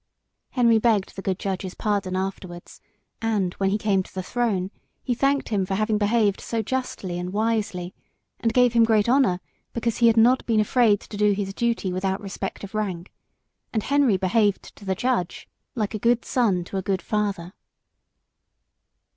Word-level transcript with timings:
Henry 0.49 0.79
begged 0.79 1.15
the 1.15 1.21
good 1.21 1.37
judge's 1.37 1.75
pardon 1.75 2.15
afterwards, 2.15 2.81
and 3.21 3.53
when 3.59 3.69
he 3.69 3.77
came 3.77 4.01
to 4.01 4.11
the 4.15 4.23
throne 4.23 4.71
he 5.03 5.13
thanked 5.13 5.49
him 5.49 5.63
for 5.63 5.75
having 5.75 5.99
behaved 5.99 6.41
so 6.41 6.63
justly 6.63 7.19
and 7.19 7.31
wisely, 7.31 7.93
and 8.39 8.51
gave 8.51 8.73
him 8.73 8.83
great 8.83 9.07
honour 9.07 9.39
because 9.73 9.97
he 9.97 10.07
had 10.07 10.17
not 10.17 10.43
been 10.47 10.59
afraid 10.59 11.01
to 11.01 11.17
do 11.17 11.33
his 11.33 11.53
duty 11.53 11.93
without 11.93 12.19
respect 12.19 12.63
of 12.63 12.73
rank, 12.73 13.13
and 13.71 13.83
Henry 13.83 14.17
behaved 14.17 14.75
to 14.75 14.85
the 14.85 14.95
judge 14.95 15.47
like 15.75 15.93
a 15.93 15.99
good 15.99 16.25
son 16.25 16.63
to 16.63 16.77
a 16.77 16.81
good 16.81 17.03
father. 17.03 17.53